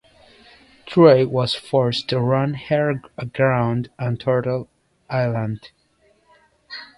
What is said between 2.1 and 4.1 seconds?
run her aground